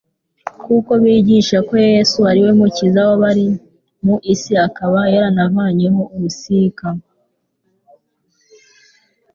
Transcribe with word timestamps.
kuko 0.65 0.91
bigishaga 1.03 1.65
ko 1.69 1.75
Yesu 1.89 2.17
ari 2.29 2.39
we 2.45 2.51
Mukiza 2.59 3.01
w'abari 3.07 3.45
mu 4.05 4.15
isi 4.33 4.53
akaba 4.67 4.99
yaranavanyeho 5.13 6.01
urusika 6.15 6.87